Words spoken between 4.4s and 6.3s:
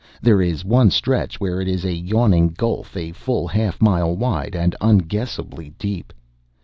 and unguessably deep.